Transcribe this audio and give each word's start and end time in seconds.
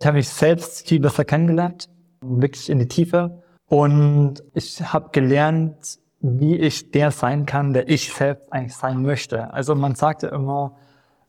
Ich 0.00 0.06
habe 0.06 0.16
mich 0.16 0.30
selbst 0.30 0.88
viel 0.88 0.98
besser 0.98 1.26
kennengelernt, 1.26 1.90
wirklich 2.22 2.70
in 2.70 2.78
die 2.78 2.88
Tiefe. 2.88 3.42
Und 3.66 4.42
ich 4.54 4.80
habe 4.80 5.10
gelernt, 5.12 5.98
wie 6.20 6.56
ich 6.56 6.90
der 6.90 7.10
sein 7.10 7.44
kann, 7.44 7.74
der 7.74 7.86
ich 7.86 8.10
selbst 8.10 8.50
eigentlich 8.50 8.74
sein 8.74 9.02
möchte. 9.02 9.52
Also 9.52 9.74
man 9.74 9.94
sagt 9.94 10.22
ja 10.22 10.30
immer, 10.30 10.76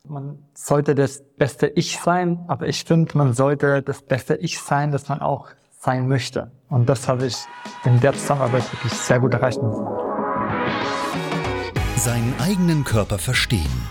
man 0.08 0.38
sollte 0.54 0.94
das 0.94 1.22
beste 1.36 1.66
Ich 1.66 1.98
sein, 1.98 2.44
aber 2.48 2.66
ich 2.66 2.84
finde, 2.84 3.16
man 3.18 3.34
sollte 3.34 3.82
das 3.82 4.00
beste 4.00 4.36
Ich 4.36 4.58
sein, 4.58 4.90
das 4.90 5.06
man 5.10 5.20
auch 5.20 5.48
sein 5.78 6.08
möchte. 6.08 6.50
Und 6.70 6.88
das 6.88 7.08
habe 7.08 7.26
ich 7.26 7.36
in 7.84 8.00
der 8.00 8.14
Zusammenarbeit 8.14 8.72
wirklich 8.72 8.94
sehr 8.94 9.20
gut 9.20 9.32
müssen. 9.32 9.86
Seinen 11.96 12.34
eigenen 12.40 12.84
Körper 12.84 13.18
verstehen 13.18 13.90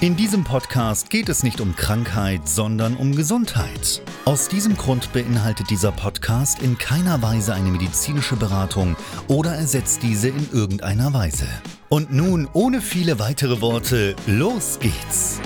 In 0.00 0.14
diesem 0.14 0.44
Podcast 0.44 1.10
geht 1.10 1.28
es 1.28 1.42
nicht 1.42 1.60
um 1.60 1.74
Krankheit, 1.74 2.48
sondern 2.48 2.96
um 2.96 3.16
Gesundheit. 3.16 4.00
Aus 4.26 4.46
diesem 4.46 4.76
Grund 4.76 5.12
beinhaltet 5.12 5.70
dieser 5.70 5.90
Podcast 5.90 6.62
in 6.62 6.78
keiner 6.78 7.20
Weise 7.20 7.52
eine 7.52 7.68
medizinische 7.68 8.36
Beratung 8.36 8.94
oder 9.26 9.56
ersetzt 9.56 10.04
diese 10.04 10.28
in 10.28 10.52
irgendeiner 10.52 11.12
Weise. 11.14 11.48
Und 11.88 12.12
nun, 12.12 12.48
ohne 12.52 12.80
viele 12.80 13.18
weitere 13.18 13.60
Worte, 13.60 14.14
los 14.28 14.78
geht's! 14.78 15.40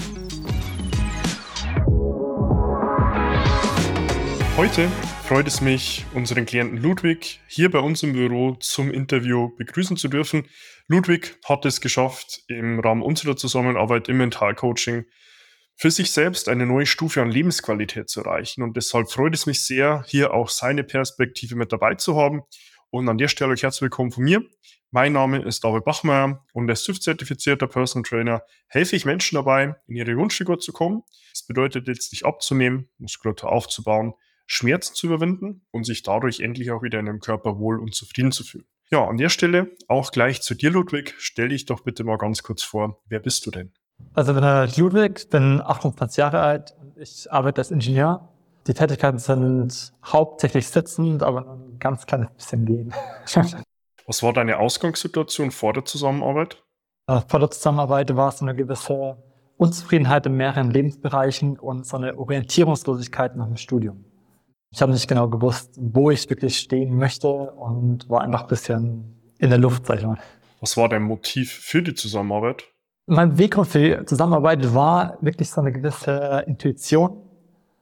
Heute 4.58 4.88
freut 5.32 5.48
es 5.48 5.62
mich, 5.62 6.04
unseren 6.12 6.44
Klienten 6.44 6.76
Ludwig 6.76 7.40
hier 7.46 7.70
bei 7.70 7.78
uns 7.78 8.02
im 8.02 8.12
Büro 8.12 8.54
zum 8.56 8.90
Interview 8.90 9.48
begrüßen 9.56 9.96
zu 9.96 10.08
dürfen. 10.08 10.46
Ludwig 10.88 11.38
hat 11.46 11.64
es 11.64 11.80
geschafft, 11.80 12.42
im 12.48 12.80
Rahmen 12.80 13.00
unserer 13.00 13.34
Zusammenarbeit 13.34 14.10
im 14.10 14.18
Mentalcoaching 14.18 15.06
für 15.74 15.90
sich 15.90 16.10
selbst 16.10 16.50
eine 16.50 16.66
neue 16.66 16.84
Stufe 16.84 17.22
an 17.22 17.30
Lebensqualität 17.30 18.10
zu 18.10 18.20
erreichen. 18.20 18.62
Und 18.62 18.76
deshalb 18.76 19.10
freut 19.10 19.32
es 19.32 19.46
mich 19.46 19.64
sehr, 19.64 20.04
hier 20.06 20.34
auch 20.34 20.50
seine 20.50 20.84
Perspektive 20.84 21.56
mit 21.56 21.72
dabei 21.72 21.94
zu 21.94 22.14
haben. 22.14 22.42
Und 22.90 23.08
an 23.08 23.16
der 23.16 23.28
Stelle 23.28 23.52
euch 23.52 23.62
herzlich 23.62 23.80
willkommen 23.84 24.12
von 24.12 24.24
mir. 24.24 24.42
Mein 24.90 25.14
Name 25.14 25.42
ist 25.42 25.64
David 25.64 25.86
Bachmeier 25.86 26.44
und 26.52 26.68
als 26.68 26.84
TÜV-zertifizierter 26.84 27.68
Personal 27.68 28.06
Trainer 28.06 28.42
helfe 28.66 28.96
ich 28.96 29.06
Menschen 29.06 29.36
dabei, 29.36 29.76
in 29.86 29.96
ihre 29.96 30.14
Wunschfigur 30.14 30.58
zu 30.58 30.74
kommen. 30.74 31.04
Das 31.32 31.46
bedeutet 31.46 31.88
jetzt, 31.88 32.12
dich 32.12 32.26
abzunehmen, 32.26 32.90
Muskulatur 32.98 33.50
aufzubauen, 33.50 34.12
Schmerzen 34.52 34.94
zu 34.94 35.06
überwinden 35.06 35.62
und 35.70 35.84
sich 35.84 36.02
dadurch 36.02 36.40
endlich 36.40 36.70
auch 36.72 36.82
wieder 36.82 36.98
in 36.98 37.06
dem 37.06 37.20
Körper 37.20 37.58
wohl 37.58 37.80
und 37.80 37.94
zufrieden 37.94 38.32
zu 38.32 38.44
fühlen. 38.44 38.66
Ja, 38.90 39.06
an 39.06 39.16
der 39.16 39.30
Stelle 39.30 39.70
auch 39.88 40.12
gleich 40.12 40.42
zu 40.42 40.54
dir, 40.54 40.70
Ludwig. 40.70 41.14
Stell 41.16 41.48
dich 41.48 41.64
doch 41.64 41.80
bitte 41.80 42.04
mal 42.04 42.18
ganz 42.18 42.42
kurz 42.42 42.62
vor. 42.62 43.00
Wer 43.06 43.20
bist 43.20 43.46
du 43.46 43.50
denn? 43.50 43.72
Also 44.12 44.34
ich 44.34 44.40
bin 44.40 44.84
Ludwig, 44.84 45.30
bin 45.30 45.62
28 45.62 46.18
Jahre 46.18 46.40
alt 46.40 46.74
und 46.78 46.98
ich 46.98 47.32
arbeite 47.32 47.62
als 47.62 47.70
Ingenieur. 47.70 48.28
Die 48.66 48.74
Tätigkeiten 48.74 49.18
sind 49.18 49.94
hauptsächlich 50.04 50.68
sitzend, 50.68 51.22
aber 51.22 51.40
nur 51.40 51.54
ein 51.54 51.78
ganz 51.78 52.04
kleines 52.04 52.30
bisschen 52.32 52.66
gehen. 52.66 52.92
Was 54.06 54.22
war 54.22 54.34
deine 54.34 54.58
Ausgangssituation 54.58 55.50
vor 55.50 55.72
der 55.72 55.86
Zusammenarbeit? 55.86 56.62
Äh, 57.06 57.22
vor 57.26 57.40
der 57.40 57.50
Zusammenarbeit 57.50 58.14
war 58.14 58.28
es 58.28 58.42
eine 58.42 58.54
gewisse 58.54 59.16
Unzufriedenheit 59.56 60.26
in 60.26 60.34
mehreren 60.34 60.70
Lebensbereichen 60.70 61.58
und 61.58 61.86
so 61.86 61.96
eine 61.96 62.18
Orientierungslosigkeit 62.18 63.34
nach 63.36 63.46
dem 63.46 63.56
Studium. 63.56 64.04
Ich 64.72 64.80
habe 64.80 64.92
nicht 64.92 65.06
genau 65.06 65.28
gewusst, 65.28 65.74
wo 65.76 66.10
ich 66.10 66.28
wirklich 66.30 66.58
stehen 66.58 66.96
möchte 66.96 67.28
und 67.28 68.08
war 68.08 68.22
einfach 68.22 68.42
ein 68.42 68.48
bisschen 68.48 69.20
in 69.38 69.50
der 69.50 69.58
Luft, 69.58 69.86
sag 69.86 69.98
ich 69.98 70.06
mal. 70.06 70.18
Was 70.60 70.76
war 70.78 70.88
dein 70.88 71.02
Motiv 71.02 71.52
für 71.52 71.82
die 71.82 71.94
Zusammenarbeit? 71.94 72.64
Mein 73.06 73.36
Weggrund 73.36 73.68
für 73.68 73.98
die 73.98 74.04
Zusammenarbeit 74.06 74.74
war 74.74 75.18
wirklich 75.20 75.50
so 75.50 75.60
eine 75.60 75.72
gewisse 75.72 76.44
Intuition 76.46 77.20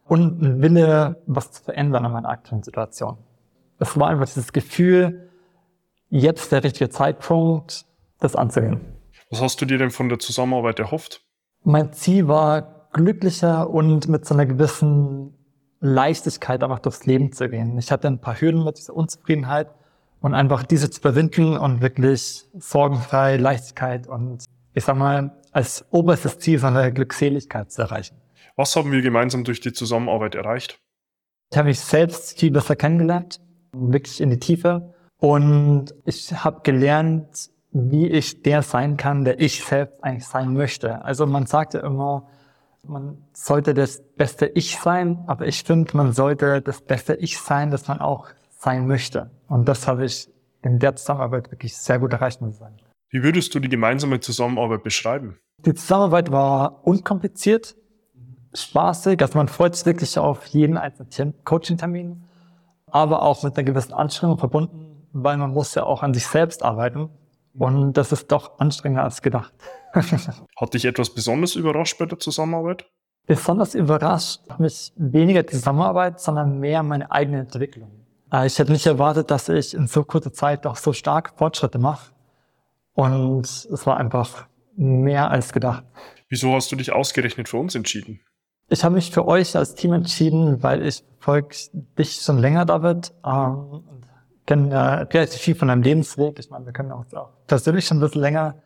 und 0.07 0.43
ein 0.43 0.63
Wille, 0.63 1.23
was 1.27 1.53
zu 1.53 1.63
verändern 1.63 2.05
an 2.07 2.13
meiner 2.13 2.29
aktuellen 2.29 2.65
Situation. 2.65 3.19
Es 3.79 3.99
war 3.99 4.09
einfach 4.09 4.27
dieses 4.27 4.53
Gefühl, 4.53 5.31
jetzt 6.09 6.51
der 6.51 6.65
richtige 6.65 6.91
Zeitpunkt, 6.91 7.87
das 8.19 8.35
anzugehen. 8.35 8.81
Was 9.31 9.41
hast 9.41 9.61
du 9.61 9.65
dir 9.65 9.79
denn 9.79 9.91
von 9.91 10.09
der 10.09 10.19
Zusammenarbeit 10.19 10.81
erhofft? 10.81 11.23
Mein 11.63 11.93
Ziel 11.93 12.27
war, 12.27 12.89
glücklicher 12.93 13.71
und 13.71 14.09
mit 14.09 14.27
so 14.27 14.35
einer 14.35 14.47
gewissen 14.47 15.37
Leichtigkeit 15.81 16.63
einfach 16.63 16.79
durchs 16.79 17.07
Leben 17.07 17.33
zu 17.33 17.49
gehen. 17.49 17.79
Ich 17.79 17.91
hatte 17.91 18.09
ein 18.09 18.21
paar 18.21 18.41
Hürden 18.41 18.65
mit 18.65 18.79
dieser 18.79 18.95
Unzufriedenheit 18.95 19.69
und 20.21 20.35
einfach 20.35 20.63
diese 20.63 20.91
zu 20.91 21.01
überwinden 21.01 21.57
und 21.57 21.81
wirklich 21.81 22.45
sorgenfrei, 22.59 23.37
Leichtigkeit 23.37 24.07
und 24.07 24.45
ich 24.75 24.85
sag 24.85 24.97
mal, 24.97 25.33
als 25.53 25.85
oberstes 25.91 26.39
Ziel 26.39 26.59
so 26.59 26.69
eine 26.69 26.93
Glückseligkeit 26.93 27.73
zu 27.73 27.83
erreichen. 27.83 28.17
Was 28.57 28.77
haben 28.77 28.93
wir 28.93 29.03
gemeinsam 29.03 29.45
durch 29.45 29.61
die 29.61 29.73
Zusammenarbeit 29.73 30.35
erreicht? 30.35 30.79
Ich 31.51 31.59
habe 31.59 31.69
mich 31.69 31.81
selbst 31.81 32.39
viel 32.39 32.51
besser 32.51 32.77
kennengelernt, 32.77 33.41
wirklich 33.73 34.21
in 34.21 34.31
die 34.31 34.39
Tiefe. 34.39 34.95
Und 35.19 35.95
ich 36.05 36.33
habe 36.33 36.61
gelernt, 36.63 37.51
wie 37.73 38.07
ich 38.07 38.43
der 38.43 38.63
sein 38.63 38.97
kann, 38.97 39.25
der 39.25 39.41
ich 39.41 39.65
selbst 39.65 40.03
eigentlich 40.05 40.27
sein 40.27 40.53
möchte. 40.55 41.05
Also 41.05 41.27
man 41.27 41.47
sagt 41.47 41.75
ja 41.75 41.81
immer, 41.81 42.29
man 42.87 43.19
sollte 43.33 43.75
das 43.75 44.03
beste 44.17 44.47
Ich 44.47 44.79
sein, 44.79 45.25
aber 45.27 45.47
ich 45.47 45.63
finde, 45.63 45.97
man 45.97 46.13
sollte 46.13 46.61
das 46.63 46.81
beste 46.81 47.15
Ich 47.15 47.39
sein, 47.39 47.71
das 47.71 47.89
man 47.89 48.01
auch 48.01 48.29
sein 48.51 48.87
möchte. 48.87 49.31
Und 49.49 49.69
das 49.69 49.87
habe 49.87 50.05
ich 50.05 50.29
in 50.63 50.79
der 50.79 50.97
Zusammenarbeit 50.97 51.51
wirklich 51.51 51.77
sehr 51.77 51.99
gut 51.99 52.13
erreicht, 52.13 52.41
muss 52.41 52.55
ich 52.55 52.59
sagen. 52.59 52.77
Wie 53.11 53.23
würdest 53.23 53.55
du 53.55 53.61
die 53.61 53.69
gemeinsame 53.69 54.21
Zusammenarbeit 54.21 54.83
beschreiben? 54.83 55.39
Die 55.65 55.75
Zusammenarbeit 55.75 56.31
war 56.31 56.87
unkompliziert, 56.87 57.77
spaßig, 58.55 59.21
also 59.21 59.39
man 59.39 59.49
freut 59.49 59.75
sich 59.75 59.87
wirklich 59.87 60.19
auf 60.19 60.47
jeden 60.47 60.77
einzelnen 60.77 61.35
Coaching-Termin, 61.45 62.25
aber 62.87 63.23
auch 63.23 63.43
mit 63.43 63.57
einer 63.57 63.65
gewissen 63.65 63.93
Anstrengung 63.93 64.39
verbunden, 64.39 65.07
weil 65.13 65.37
man 65.37 65.51
muss 65.51 65.75
ja 65.75 65.85
auch 65.85 66.03
an 66.03 66.15
sich 66.15 66.27
selbst 66.27 66.63
arbeiten. 66.63 67.11
Und 67.53 67.95
das 67.95 68.13
ist 68.13 68.31
doch 68.31 68.59
anstrengender 68.61 69.03
als 69.05 69.23
gedacht. 69.23 69.53
Hat 70.57 70.75
dich 70.75 70.85
etwas 70.85 71.11
besonders 71.11 71.55
überrascht 71.55 71.99
bei 71.99 72.07
der 72.07 72.19
Zusammenarbeit? 72.19 72.87
Besonders 73.27 73.75
überrascht 73.75 74.41
mich 74.59 74.93
weniger 74.97 75.43
die 75.43 75.53
Zusammenarbeit, 75.53 76.21
sondern 76.21 76.59
mehr 76.59 76.83
meine 76.83 77.11
eigene 77.11 77.41
Entwicklung. 77.41 77.91
Äh, 78.33 78.47
ich 78.47 78.59
hätte 78.59 78.73
nicht 78.73 78.87
erwartet, 78.87 79.31
dass 79.31 79.49
ich 79.49 79.75
in 79.75 79.87
so 79.87 80.05
kurzer 80.05 80.33
Zeit 80.33 80.65
doch 80.65 80.77
so 80.77 80.93
stark 80.93 81.35
Fortschritte 81.37 81.79
mache. 81.79 82.13
Und 82.95 83.45
es 83.45 83.87
war 83.87 83.97
einfach 83.97 84.47
mehr 84.77 85.31
als 85.31 85.53
gedacht. 85.53 85.85
Wieso 86.29 86.55
hast 86.55 86.71
du 86.73 86.77
dich 86.77 86.93
ausgerechnet 86.93 87.49
für 87.49 87.59
uns 87.59 87.75
entschieden? 87.75 88.21
Ich 88.69 88.85
habe 88.85 88.95
mich 88.95 89.11
für 89.11 89.27
euch 89.27 89.57
als 89.57 89.75
Team 89.75 89.93
entschieden, 89.93 90.63
weil 90.63 90.87
ich 90.87 91.03
folge 91.19 91.57
dich 91.99 92.21
schon 92.23 92.39
länger, 92.39 92.65
David. 92.65 93.13
Ähm, 93.25 93.83
kenne 94.47 94.71
ja 94.73 94.95
relativ 94.95 95.41
viel 95.41 95.55
von 95.55 95.69
deinem 95.69 95.83
Lebensweg. 95.83 96.39
Ich 96.39 96.51
meine, 96.51 96.67
wir 96.67 96.73
kennen 96.73 96.91
uns 96.91 97.15
auch 97.15 97.31
persönlich 97.47 97.87
schon 97.87 97.99
ein 97.99 98.01
bisschen 98.01 98.21
länger 98.21 98.57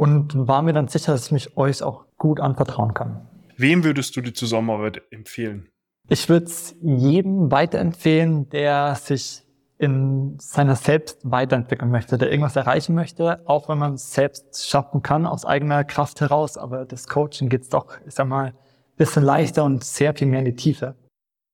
und 0.00 0.32
war 0.34 0.62
mir 0.62 0.72
dann 0.72 0.88
sicher, 0.88 1.12
dass 1.12 1.26
ich 1.26 1.32
mich 1.32 1.58
euch 1.58 1.82
auch 1.82 2.06
gut 2.16 2.40
anvertrauen 2.40 2.94
kann. 2.94 3.28
Wem 3.58 3.84
würdest 3.84 4.16
du 4.16 4.22
die 4.22 4.32
Zusammenarbeit 4.32 5.02
empfehlen? 5.10 5.68
Ich 6.08 6.30
würde 6.30 6.46
es 6.46 6.74
jedem 6.80 7.50
weiterempfehlen, 7.50 8.48
der 8.48 8.94
sich 8.94 9.42
in 9.76 10.38
seiner 10.38 10.74
Selbst 10.74 11.18
weiterentwickeln 11.22 11.90
möchte, 11.90 12.16
der 12.16 12.30
irgendwas 12.30 12.56
erreichen 12.56 12.94
möchte, 12.94 13.46
auch 13.46 13.68
wenn 13.68 13.76
man 13.76 13.92
es 13.92 14.14
selbst 14.14 14.66
schaffen 14.66 15.02
kann 15.02 15.26
aus 15.26 15.44
eigener 15.44 15.84
Kraft 15.84 16.22
heraus. 16.22 16.56
Aber 16.56 16.86
das 16.86 17.06
Coaching 17.06 17.50
geht 17.50 17.70
doch, 17.74 17.98
ich 18.06 18.14
sag 18.14 18.26
mal, 18.26 18.54
bisschen 18.96 19.22
leichter 19.22 19.64
und 19.64 19.84
sehr 19.84 20.14
viel 20.14 20.28
mehr 20.28 20.38
in 20.38 20.46
die 20.46 20.56
Tiefe. 20.56 20.94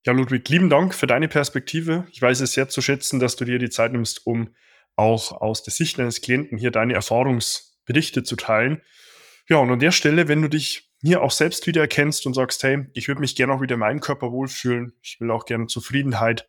Ja, 0.07 0.13
Ludwig, 0.13 0.49
lieben 0.49 0.71
Dank 0.71 0.95
für 0.95 1.09
deine 1.09 1.27
Perspektive. 1.27 2.07
Ich 2.13 2.23
weiß 2.23 2.41
es 2.43 2.53
sehr 2.53 2.69
zu 2.69 2.81
schätzen, 2.81 3.19
dass 3.19 3.35
du 3.35 3.45
dir 3.45 3.59
die 3.59 3.71
Zeit 3.71 3.91
nimmst, 3.91 4.25
um 4.25 4.51
auch 4.95 5.33
aus 5.33 5.65
der 5.65 5.73
Sicht 5.73 5.99
deines 5.99 6.21
Klienten 6.21 6.59
hier 6.59 6.71
deine 6.71 6.95
Erfahrungsberichte 7.87 8.23
zu 8.23 8.37
teilen. 8.37 8.83
Ja, 9.49 9.59
und 9.59 9.71
an 9.71 9.79
der 9.79 9.93
Stelle, 9.93 10.29
wenn 10.29 10.43
du 10.43 10.49
dich 10.49 10.91
hier 11.03 11.23
auch 11.23 11.31
selbst 11.31 11.67
wieder 11.67 11.83
erkennst 11.83 12.27
und 12.27 12.35
sagst, 12.35 12.63
hey, 12.63 12.87
ich 12.95 13.07
würde 13.07 13.21
mich 13.21 13.37
gerne 13.37 13.53
auch 13.53 13.61
wieder 13.61 13.75
in 13.75 13.81
meinem 13.81 14.01
Körper 14.01 14.33
wohlfühlen, 14.33 14.93
ich 15.03 15.21
will 15.21 15.31
auch 15.31 15.45
gerne 15.45 15.67
Zufriedenheit 15.67 16.49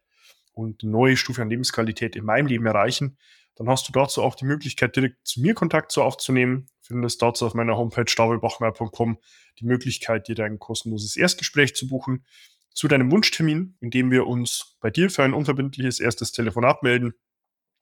und 0.53 0.81
eine 0.81 0.91
neue 0.91 1.17
Stufe 1.17 1.41
an 1.41 1.49
Lebensqualität 1.49 2.15
in 2.15 2.25
meinem 2.25 2.47
Leben 2.47 2.65
erreichen, 2.65 3.17
dann 3.55 3.69
hast 3.69 3.87
du 3.87 3.91
dazu 3.91 4.23
auch 4.23 4.35
die 4.35 4.45
Möglichkeit, 4.45 4.95
direkt 4.95 5.27
zu 5.27 5.41
mir 5.41 5.53
Kontakt 5.53 5.91
zu 5.91 6.01
aufzunehmen. 6.01 6.67
Findest 6.81 7.21
dazu 7.21 7.45
auf 7.45 7.53
meiner 7.53 7.75
Homepage 7.75 8.05
davidbachmeier.com 8.05 9.17
die 9.59 9.65
Möglichkeit, 9.65 10.27
dir 10.27 10.35
dein 10.35 10.59
kostenloses 10.59 11.17
Erstgespräch 11.17 11.75
zu 11.75 11.87
buchen 11.87 12.25
zu 12.73 12.87
deinem 12.87 13.11
Wunschtermin, 13.11 13.75
in 13.81 13.89
dem 13.89 14.11
wir 14.11 14.27
uns 14.27 14.77
bei 14.79 14.91
dir 14.91 15.09
für 15.09 15.23
ein 15.23 15.33
unverbindliches 15.33 15.99
erstes 15.99 16.31
Telefonat 16.31 16.83
melden, 16.83 17.13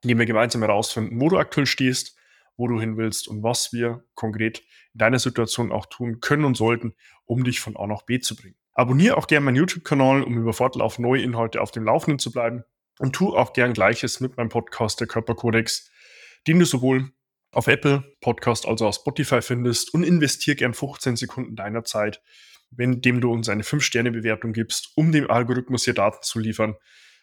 in 0.01 0.07
dem 0.07 0.19
wir 0.19 0.25
gemeinsam 0.25 0.61
herausfinden, 0.61 1.19
wo 1.19 1.27
du 1.27 1.37
aktuell 1.37 1.65
stehst, 1.65 2.15
wo 2.57 2.67
du 2.67 2.79
hin 2.79 2.97
willst 2.97 3.27
und 3.27 3.43
was 3.43 3.73
wir 3.73 4.03
konkret 4.15 4.59
in 4.93 4.99
deiner 4.99 5.19
Situation 5.19 5.71
auch 5.71 5.85
tun 5.87 6.19
können 6.19 6.45
und 6.45 6.55
sollten, 6.55 6.95
um 7.25 7.43
dich 7.43 7.59
von 7.59 7.75
A 7.77 7.87
nach 7.87 8.03
B 8.03 8.19
zu 8.19 8.35
bringen. 8.35 8.55
Abonniere 8.73 9.17
auch 9.17 9.27
gerne 9.27 9.45
meinen 9.45 9.55
YouTube-Kanal, 9.55 10.23
um 10.23 10.37
über 10.37 10.53
Fortlauf 10.53 10.99
neue 10.99 11.21
Inhalte 11.21 11.61
auf 11.61 11.71
dem 11.71 11.85
Laufenden 11.85 12.19
zu 12.19 12.31
bleiben 12.31 12.63
und 12.99 13.13
tu 13.13 13.35
auch 13.35 13.53
gern 13.53 13.73
Gleiches 13.73 14.19
mit 14.19 14.37
meinem 14.37 14.49
Podcast, 14.49 14.99
der 14.99 15.07
Körperkodex, 15.07 15.89
den 16.47 16.59
du 16.59 16.65
sowohl 16.65 17.11
auf 17.51 17.67
Apple 17.67 18.03
Podcast 18.21 18.67
als 18.67 18.81
auch 18.81 18.87
auf 18.87 18.95
Spotify 18.95 19.41
findest 19.41 19.93
und 19.93 20.03
investiere 20.03 20.57
gern 20.57 20.73
15 20.73 21.15
Sekunden 21.15 21.55
deiner 21.55 21.83
Zeit 21.83 22.21
indem 22.77 23.21
du 23.21 23.31
uns 23.31 23.49
eine 23.49 23.63
5-Sterne-Bewertung 23.63 24.53
gibst, 24.53 24.91
um 24.95 25.11
dem 25.11 25.29
Algorithmus 25.29 25.85
hier 25.85 25.93
Daten 25.93 26.21
zu 26.21 26.39
liefern 26.39 26.75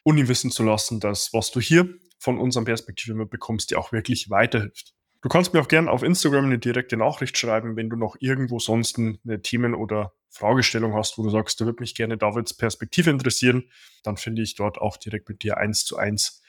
und 0.03 0.19
ihm 0.19 0.29
wissen 0.29 0.51
zu 0.51 0.63
lassen, 0.63 1.01
dass 1.01 1.33
was 1.33 1.51
du 1.51 1.61
hier 1.61 1.95
von 2.19 2.39
unserer 2.39 2.65
Perspektive 2.65 3.27
bekommst, 3.27 3.71
dir 3.71 3.79
auch 3.79 3.93
wirklich 3.93 4.31
weiterhilft. 4.31 4.95
Du 5.23 5.29
kannst 5.29 5.55
mir 5.55 5.61
auch 5.61 5.69
gerne 5.69 5.91
auf 5.91 6.03
Instagram 6.03 6.47
eine 6.47 6.59
direkte 6.59 6.97
Nachricht 6.97 7.39
schreiben, 7.39 7.77
wenn 7.77 7.89
du 7.89 7.97
noch 7.97 8.17
irgendwo 8.19 8.59
sonst 8.59 8.99
eine 8.99 9.41
Themen- 9.41 9.75
oder 9.75 10.13
Fragestellung 10.31 10.95
hast, 10.95 11.17
wo 11.17 11.23
du 11.23 11.31
sagst, 11.31 11.61
da 11.61 11.65
würde 11.65 11.81
mich 11.81 11.95
gerne 11.95 12.19
Davids 12.19 12.55
Perspektive 12.55 13.11
interessieren, 13.11 13.65
dann 14.03 14.17
finde 14.17 14.43
ich 14.43 14.57
dort 14.57 14.79
auch 14.79 14.97
direkt 14.97 15.29
mit 15.29 15.45
dir 15.45 15.59
eins 15.59 15.85
zu 15.85 15.97
eins 15.97 16.43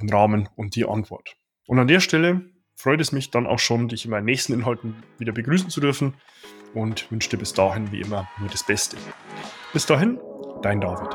den 0.00 0.08
Rahmen 0.08 0.48
und 0.56 0.74
die 0.74 0.86
Antwort. 0.86 1.36
Und 1.66 1.78
an 1.78 1.86
der 1.86 2.00
Stelle 2.00 2.42
freut 2.74 3.00
es 3.00 3.12
mich 3.12 3.30
dann 3.30 3.46
auch 3.46 3.58
schon, 3.58 3.88
dich 3.88 4.06
in 4.06 4.10
meinen 4.10 4.24
nächsten 4.24 4.54
Inhalten 4.54 5.02
wieder 5.18 5.32
begrüßen 5.32 5.68
zu 5.68 5.80
dürfen 5.80 6.14
und 6.72 7.10
wünsche 7.10 7.28
dir 7.28 7.36
bis 7.36 7.52
dahin 7.52 7.92
wie 7.92 8.00
immer 8.00 8.28
nur 8.38 8.48
das 8.48 8.64
Beste. 8.64 8.96
Bis 9.72 9.84
dahin, 9.84 10.18
dein 10.62 10.80
David. 10.80 11.14